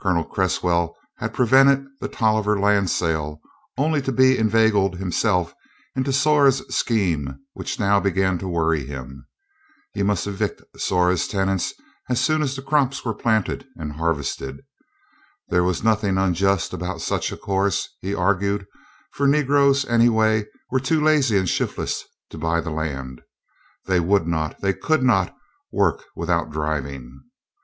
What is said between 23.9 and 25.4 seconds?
would not, they could not,